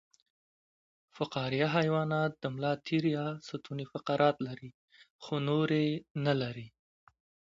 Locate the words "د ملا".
2.41-2.73